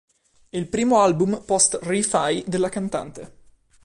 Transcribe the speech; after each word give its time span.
È 0.49 0.57
il 0.57 0.67
primo 0.67 1.01
album 1.01 1.43
post 1.45 1.77
Ri-Fi 1.83 2.45
della 2.47 2.69
cantante. 2.69 3.33